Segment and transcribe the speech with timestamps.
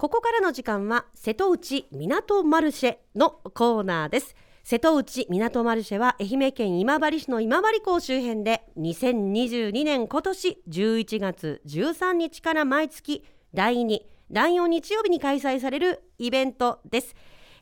[0.00, 4.34] ここからの時間は瀬戸内港マルシェのコーナーです。
[4.64, 14.00] 瀬戸内港マルシェは愛媛県今治市の今治港周辺で2022年今年11月13日から毎月第2
[14.32, 17.14] 第4日曜日に開催されるイベントです。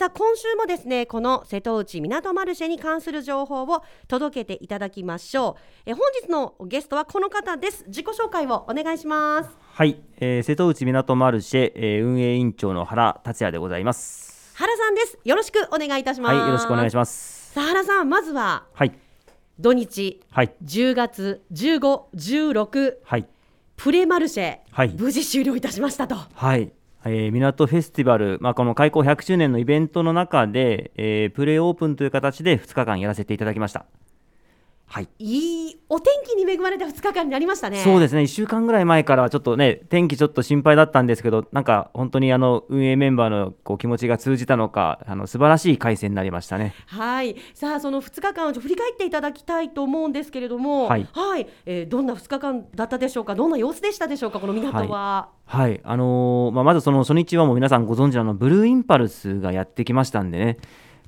[0.00, 5.90] さあ今週もですねこの瀬戸内港マルシェに関する情報を届けていただきましょう。
[5.90, 7.84] え本日のゲストはこの方です。
[7.86, 9.50] 自己紹介をお願いします。
[9.74, 14.54] はい、えー、瀬戸内港マルシェ、えー、運営委員長の原達也でございます。
[14.56, 15.18] 原さんです。
[15.22, 16.34] よろしくお願いいたします。
[16.34, 17.52] はいよろしくお願いします。
[17.52, 18.98] さあ原さんまずははい。
[19.58, 23.26] 土日、はい、10月15、16、はい、
[23.76, 26.14] プレマルシェ、はい、無事終了いたしましたと。
[26.14, 26.72] はい
[27.04, 33.86] えー、港フェスティバル、まあ、この開港100周年のイベントの中で、えー、プレイオープンという形で2日間やらせていただきました。
[34.92, 37.78] はい、いいお天気に恵まれた2日間になりましたね。
[37.78, 46.74] そうですね、1週間ぐらい前からはちょっとね、天気ちょっと心配だったんですけど、なんか本当にあの運営メンバーのこう気持ちが通じたのか、あの素晴らしい回戦になりましたね。
[46.86, 55.28] はい、さあその2日間を振り返っていただきたいと思うんですけれども、はい、はい、えー、どんな2日間だったでしょうか、どんな様子でしたでしょうか、この港は。
[55.46, 60.58] はい、はい、あのー、まあまずその初日はもう皆さんご存知のブルーインパルスがやってきましたんでね。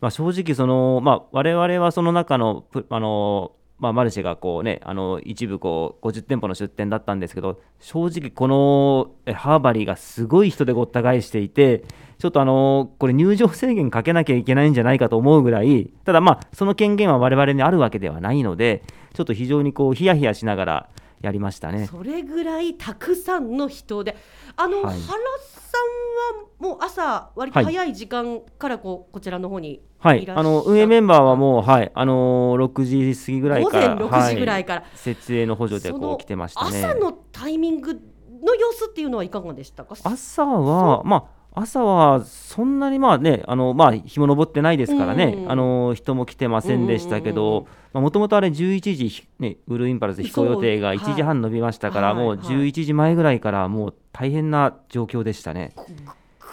[0.00, 11.82] まあ、正直その、まあ、我々はその中の、あのまあ、マルシェがこうね、あの一部こう50店舗の出店だったんですけど、正直このハーバリーがすごい人でごった返していて、
[12.18, 18.84] ちょっとあのこれ入場制限かけなきゃいけないんじゃないかと思うぐらい、ただまあ、その権限は我々にあるわけではないので、
[19.14, 20.88] ちょっと非常にこうヒヤヒヤしながら
[21.22, 21.86] やりましたね。
[21.86, 24.16] それぐらいたくさんの人で、
[24.56, 36.84] あの、はい、原さんはもう朝割と早い時間からこう、こちらの方にはい、あの運営メンバーはもう、はい、あのー、6時過ぎぐらいから、午前6時ぐらいから、はい、設営の補助でこう来てましたね。
[36.84, 39.94] 朝のタイミングの様子っていうのはいかがでしたか？
[40.02, 55.74] 朝は、まあ、朝はそんなにまあね、あのまあ、日も昇ってないですからね、うん、あの人も来てませんでしたけど、もともとあれ11時、ね、ブルーインパルス飛行予定が1時半伸びましたから、もう11時前ぐらいからもう大変な状況でしたね。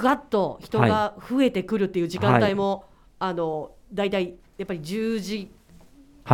[0.00, 2.84] ぐわっと人が増えてくるっていう時間帯も、
[3.20, 3.30] はい。
[3.30, 5.50] あの大体やっぱり10時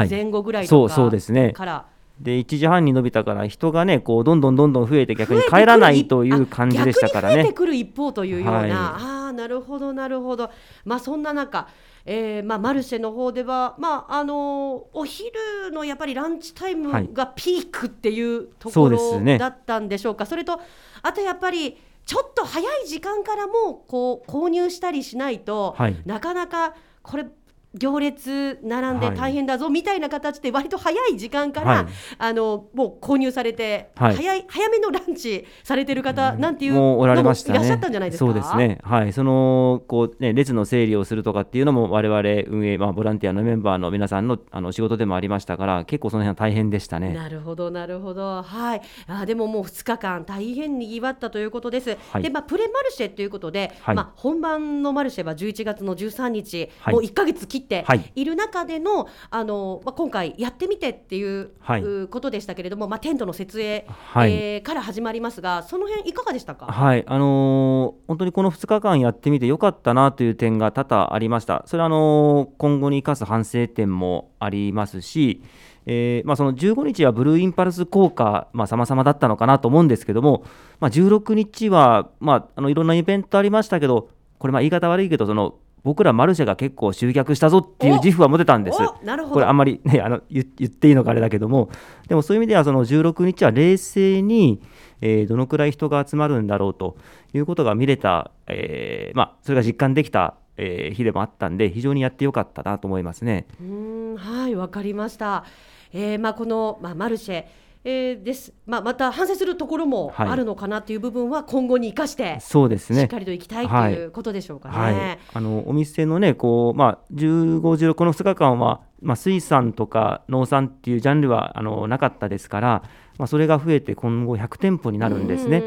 [0.09, 1.53] 前後ぐらいとか、はい、そうそうですね。
[1.53, 1.87] から
[2.21, 7.35] で1時半に伸びたから人がねこうどんどんどんどん増えて逆に帰らないという感じでしたからね。
[7.35, 10.51] 増えてくる一方というような、はい、ああなるほどなるほど。
[10.85, 11.69] まあそんな中、
[12.07, 15.33] えーまあ、マルシェの方では、まああのお昼
[15.73, 20.25] のやっぱりランチタイムがピークっていうところ、ね、だったんでしょうか。
[20.25, 20.61] それと
[21.03, 21.77] あとやっぱり
[22.07, 27.27] ちょっと早い時間からもこう購入したりしないと、はい、なかなかこれ
[27.75, 31.87] 行列並んで大変だぞみたいな形で割と早い時間から、はい、
[32.19, 38.27] あのもう購入されて、はい、早い早めのランチされてる方なんていうのもいらっしゃったんじゃないですか？
[38.27, 38.79] そうですね。
[38.83, 47.13] はい、そのこうね列の整理をするとかっていうのも我々運営まあボランティアのメンバーの皆さんのあの仕事でもありましたから結構その辺は大変でしたね。
[47.13, 48.43] なるほどなるほど。
[48.43, 48.83] はい。
[49.07, 51.97] あでももう2日間大変にぎわったということです。
[52.13, 58.25] はい、でまあプレマルシェということで、はい、まあ本番のマルシェは11月の13日、もう1か月切ってい。
[58.25, 67.05] る中での、あのまあ、今回やってみてっていう、はい、ことでしたけれども、まあ、テントの設営、はい、えー、から始まりますがその辺いかがでしたか、はい。
[67.07, 71.65] あのー、本当にこの2日間やってみてよかったなという点が多々ありました。
[71.67, 75.43] それはあのー、今後に生かす反省点もありますし
[75.87, 80.45] えーまあ、その15日はブルーインパルス効果、まあ、様々だったのかなと思うんですけども、
[80.81, 84.09] まあ、16日は、まあ、あのいろんなイベントありましたけど、
[84.39, 85.55] これ、まあ言い方悪いけど、その
[85.85, 88.79] 僕らマルシェが結構集客したぞっていう自負は持てたんです。
[88.79, 91.69] これあんまりね あの言っていいのかあれだけども
[92.09, 94.61] でもそういう意味ではその16日は冷静に、
[95.03, 96.97] えー、どのくらい人が集まるんだろうと
[97.35, 103.47] いうことが見れた、えー、まあ、それが実感できた、えー、日でもあったんで非常にやってよかったなと思いますね。
[103.61, 105.45] うんはいわかりました。
[105.93, 107.45] えーまあ、この、まあ、マルシェ
[107.87, 114.75] えー、です、まあ、また反省するところもあるのかなという部分は今後に生かして、そうですね、しっかりといきたいということでしょうかね。
[114.75, 114.95] はい。
[114.95, 122.83] はい、あのお店のねこう、まあ、15、16この2日間は、まあ、水産とか農産っていうジャンルはあのなかったですから、
[123.19, 125.63] まあ、それが増えて今後100店舗になるんですね。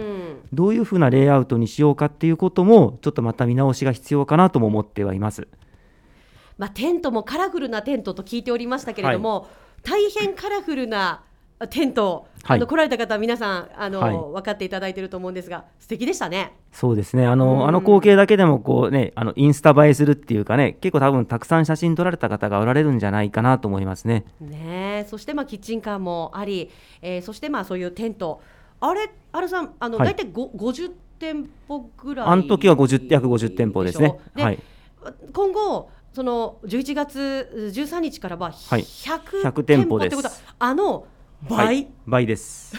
[0.53, 5.47] どういうふうなレイアウトにしようかっていうこともちょっとまた見直しが必要かなとも思ってはいます。
[6.57, 9.49] まあ、テントもカラフルなテントと聞いておりましたけれども、はい、
[9.83, 11.21] 大変カラフルな
[11.65, 16.53] テント、はい、あの来られた方皆さんあの、はい、分かっていただいていると思うんですが素敵でしたね。
[16.71, 17.25] そうですね。
[17.25, 24.25] あの,、あの光景だけでもこう、ね、あのインスタ映えするっていうかね結構多分たくさん写真撮られた方がおられるんじゃないかなと思いますね。
[24.39, 26.69] ねそしてまあキッチンカーもあり、
[27.01, 28.39] えー、そしてまあそういうテント。
[28.79, 34.19] あれ、あれさん、あの、はい、大体50店舗ぐらいあの時は50約50店舗ですね。
[34.35, 34.59] ではい、
[35.33, 38.81] 今後その11月13日からははい。
[38.81, 40.15] 100 100店店舗です。
[40.15, 41.05] 舗ってことはあの
[41.43, 42.75] 倍、はい、倍です。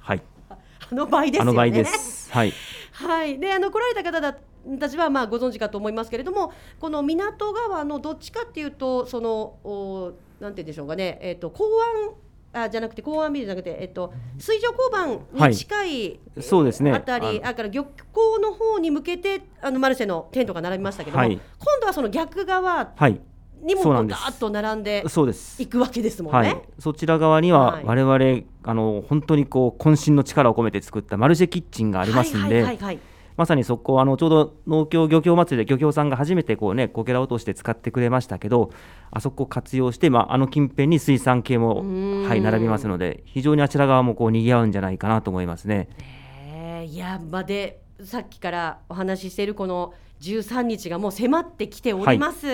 [0.00, 1.50] はい、 あの倍ですよね。
[1.50, 2.32] あの倍です。
[2.32, 2.52] はい、
[2.92, 4.36] はい、であの来られた方だ
[4.78, 16.92] たちはまあご存知かと思いますけれどもこの港川のどっちかっていうとそのおなんて言うんでしょうかね、えっと港湾あじゃなくて港湾ビルじゃなくて、えっと水上交番に近い、そうですね。
[16.92, 21.32] あたりああから漁港の方に向けてあのマルシェのテントが並びましたけども、はい。
[21.32, 23.20] 今度はその逆側はい、
[23.66, 25.60] にもダーッと並んでそうです。
[25.60, 26.48] いくわけですもんね。
[26.48, 32.98] はい、そちら側にははい我々、あの本当にこう渾身の力を込めて作ったマルシェキッチンがありますんで、はいはいはいはい
[33.36, 38.70] まさにそこあのちょうど農協漁協祭りで漁協さんが初めてこうねこけら落として使ってくれましたけど
[39.10, 45.88] あそこを活用して、まあ、あの近辺に水産系も、んはい、並びますので非常にあちら側もこう賑わうんじゃないかなと思いますね。
[46.00, 52.46] えーいやまでさっきからお話ししているこの13日がもう迫ってきております。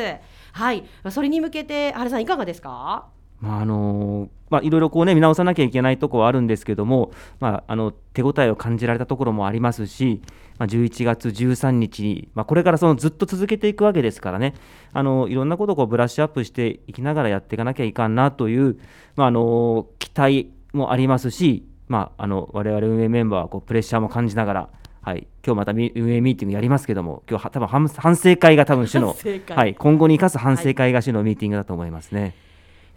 [0.52, 3.06] はい、まあそれに向けて原さんいかがですか？
[3.40, 7.10] まああのまあ、いろいろこうね見直さなきゃいけないところはあるんですけども、
[7.40, 10.22] まあ、あの手応えを感じられたところもありますし、
[10.58, 14.54] まあ、11月13日に、まあ、これからそのずっと続けていくわけですからね
[14.92, 18.78] あのいろんなことをこうブラッシュアップしていきながらやっていかなきゃいかんなという、
[19.16, 24.68] まあ、あの期待もありますし、まあ、あの我々運営メンバーはこうプレッシャーも感じながら。
[25.02, 29.16] はい、今日またみ運営ミーティングやりますけども、今日は多分反反省会が多分主の
[29.50, 32.36] はい、今後に生かす反省会が主のミーティングだと思いますね。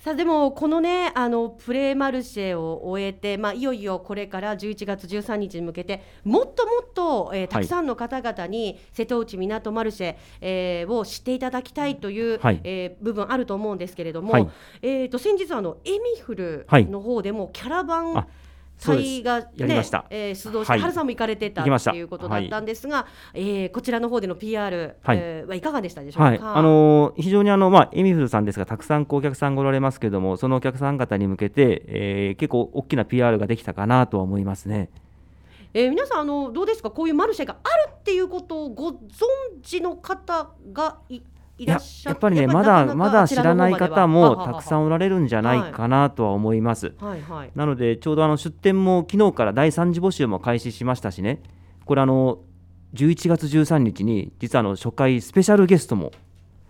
[0.05, 12.61] さあでもこのねあのプレーマルシェを終えて、まあ、いよいよこれから11月13日に向けてもっともっと、えーたくさんの方々に瀬戸内港マルシェ、えーを知っていただきたいという、はい。
[12.63, 14.47] えー部分あると思うんですけれども、はい。
[14.83, 16.85] えー、と先日あのエミフルはい。
[16.85, 18.27] の方でもキャラバン、
[18.77, 19.07] あそうです。
[19.21, 20.05] 会が、ねやりました。
[20.09, 20.81] えー出動して、はい。
[20.81, 21.91] 原さんも行かれてた行きました。
[21.91, 25.17] っていうことだったんですが、えーこちらの方での PR、はい。
[25.17, 26.25] えーはいかがでしたでしょうか？
[26.25, 34.89] はい、あのー非常にあの、まあ、エミフルさんですが、たくさんこうお客さんがおられますけども、そのお客さん方に向けて、えー結構大きな PR ができたかなとは思いますね。
[35.73, 36.89] えー皆さんあのどうですか？
[36.91, 38.97] こういうマルシェがあるっていうことをご存
[39.63, 41.19] 知の方がい
[41.57, 46.93] いらっしゃやっぱりね、まだまだ知らない方もたくさんんおられるんじゃないかなとは思います。
[46.99, 47.51] はいはい。
[47.55, 51.41] なので、ちょうどあの出店も昨日から第3次募集も開始しましたしね、
[51.85, 52.39] これあの、
[52.93, 56.11] 11月13日に、実はあの初回スペシャルゲストも、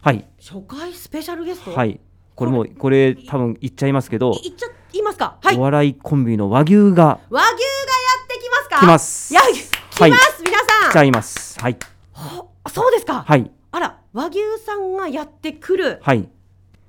[0.02, 1.72] はい、初回スペシャルゲスト？
[1.72, 2.00] はい、
[2.36, 5.38] これもう、これ、多分言っちゃいますけど、いっちゃ言いますか？
[5.42, 5.58] はい。
[5.58, 7.56] お笑いコンビの和牛が和牛がやっ
[8.28, 8.80] てきますか？
[8.82, 9.34] 来ます。
[9.34, 10.92] いや来ます、皆さん。
[10.92, 11.60] 来ちゃいます。
[11.60, 11.78] はい。
[12.12, 13.52] ほそうですか、はい。
[13.75, 16.30] あら和牛さんがやってくるはい。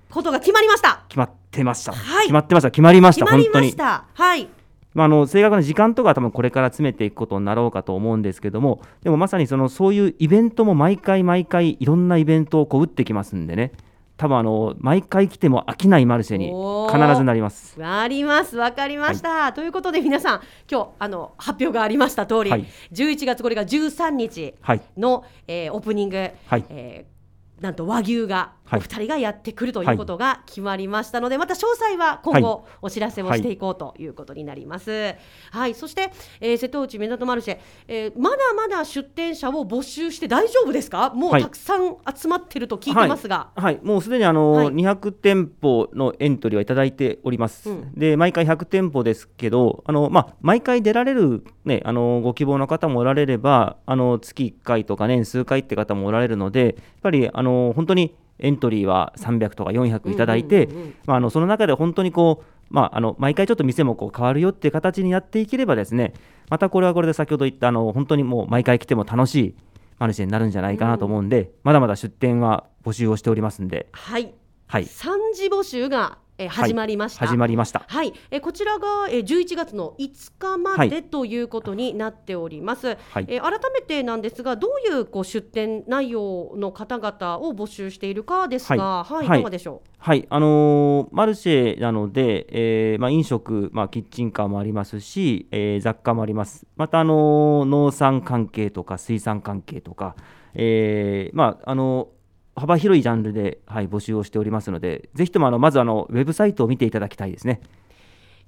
[0.09, 1.93] ことが決まりました決まってました。
[1.93, 2.71] はい決まってました。
[2.71, 3.27] 決まりました。
[3.27, 3.75] 決まりまし。
[3.75, 4.49] たはい
[4.95, 13.73] まあ、あの正確な時間とかは多分これから詰めていくことになろうかと思うんですけども、でもまさにそのそういうイベントも毎回毎回いろんなイベントをこう打ってきますんでね。
[14.17, 16.47] 多分あの毎回来ても飽きないマルシェに
[16.91, 17.77] 必ずなります。
[17.85, 19.53] あります、わかりました。
[19.53, 20.41] ということで皆さん、
[20.71, 24.81] 今日あの発表がありました通り、はい11月これが13日はい。
[24.97, 26.17] の、えーオープニング、
[26.47, 27.17] はいえー
[27.63, 35.15] なんと和牛が、はいお二人がやってくるということが決まりましたので、また詳細は今後お知らせをしていこうということになります。
[35.51, 37.59] はい、そして、えー瀬戸内港マルシェ、
[37.89, 41.11] えーまだまだ出店者を募集して大丈夫ですか？
[41.11, 44.67] もうはいたくさん集まってると聞いてますが、はい、もうすでにあの、はい。
[44.69, 47.71] 200店舗のエントリーはいただいております。
[47.71, 47.93] うん。
[47.95, 60.95] で毎回100店舗ですけど、あのまあ、毎回出られる、ね、あのご希望の方もおられれば、あの月1回とか年数回って方もおられるので、やっぱりあの本当にエントリーは300とか400いただいて、うんうんうんうん。
[61.07, 66.15] まあ、あのその中で本当にこう、まあ、あの毎回ちょっと店もこう変わるよっていう形にやっていければですね、
[66.51, 69.55] またこれはこれで先ほど言ったあの本当にもう毎回来ても楽しい
[69.99, 74.35] マルシェになるんじゃないかなと思うんで、まだまだ出店は募集をしておりますんで、はい、
[74.67, 77.27] はい、三次募集が、えー始まりました。
[77.27, 77.85] 始まりました。
[77.87, 82.97] はい、えーこちらが、えー、11月の5日まはいでということになっております。
[83.11, 96.67] はいえー改めてなんですが、どういうこう出店内容の方々を募集しているかですが、はい、はいい、かがでしょはい、あのーマルシェなので、えーまあ、飲食、まあ、キッチンカーもありますし、えー雑貨もあります。
[96.77, 100.17] また、あのー農産関係とか水産関係とか、
[100.55, 102.16] えーまああのー
[102.57, 107.61] 幅広いジャンルで、はい、募集をしておりますので、ぜひともあのまずあのウェブサイトを見ていただきたいですね。
[107.63, 107.67] う。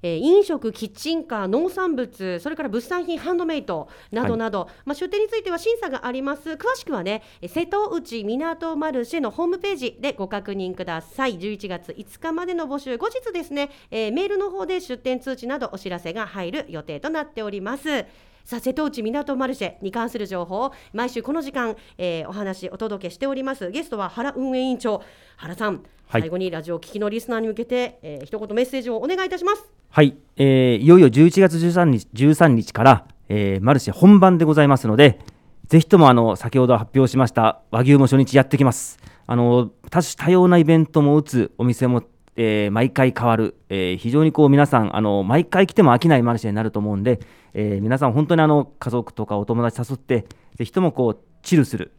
[0.01, 6.51] えー飲食、キッチンカー、農産物、それから物産品、ハンドメイトなどなど、まあ、出店については審査があります。
[6.51, 11.37] 詳しくはね、えー瀬戸内港マルシェのホームページでご確認ください。
[11.37, 18.05] 11月5日までの募集、後日ですね、えーメールの方で出店通知などお知らせが入る予定となっております。
[18.49, 23.69] さあ瀬戸内港マルシェに関する情報を毎週この時間、えー、お話お届けしております。
[23.69, 25.03] ゲストは原運営委員長
[25.37, 29.71] 原さん、はい、最後にラジオ聞きのリスナーに向けて、えー、一言メッセージをお願いいたします。
[29.91, 35.19] はい、えー、いよいよ11月13日 ,13 日から、えー、マルシェ本番でございますので
[35.67, 38.97] ぜひともあの先ほど発表しました和牛も初日やってきます。
[39.27, 42.01] あの多種多様なイベントも打つお店も
[42.41, 47.19] えー、毎回変わる、えー、非常にこう皆さんあの毎回来ても飽きないマルシェになると思うんで、
[47.53, 51.91] えー、皆さん本当にあの家族とかお友達誘ってぜひともこうチルする。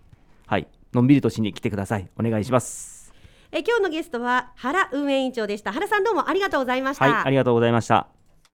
[0.46, 0.66] はい。
[0.94, 2.08] のんびりとしに来てください。
[2.18, 3.12] お願いします。
[3.52, 5.72] え今日のゲストは原運営委員長でした。
[5.72, 7.04] 原さんどうもありがとうございました。
[7.04, 8.19] はいありがとうございました